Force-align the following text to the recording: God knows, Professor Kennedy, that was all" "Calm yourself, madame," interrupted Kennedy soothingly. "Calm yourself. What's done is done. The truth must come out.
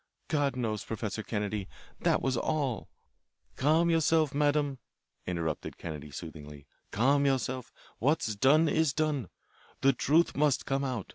God 0.29 0.55
knows, 0.55 0.83
Professor 0.83 1.21
Kennedy, 1.21 1.67
that 1.99 2.23
was 2.23 2.35
all" 2.35 2.89
"Calm 3.55 3.91
yourself, 3.91 4.33
madame," 4.33 4.79
interrupted 5.27 5.77
Kennedy 5.77 6.09
soothingly. 6.09 6.65
"Calm 6.89 7.27
yourself. 7.27 7.71
What's 7.99 8.35
done 8.35 8.67
is 8.67 8.93
done. 8.93 9.29
The 9.81 9.93
truth 9.93 10.35
must 10.35 10.65
come 10.65 10.83
out. 10.83 11.09